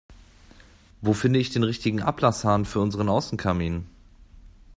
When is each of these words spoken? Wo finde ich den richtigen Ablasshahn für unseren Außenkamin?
Wo 1.01 1.13
finde 1.13 1.37
ich 1.37 1.51
den 1.51 1.61
richtigen 1.61 2.01
Ablasshahn 2.01 2.65
für 2.65 2.79
unseren 2.79 3.07
Außenkamin? 3.07 3.85